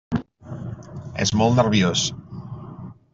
[1.25, 2.07] És molt nerviós.